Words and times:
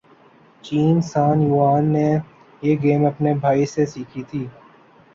چین 0.63 0.95
سان 1.01 1.37
یوان 1.41 1.83
نے 1.93 2.07
یہ 2.61 2.75
گیم 2.83 3.05
اپنے 3.05 3.33
بھائی 3.35 3.65
سے 3.65 3.85
سیکھی 3.85 4.23
تھی 4.23 4.43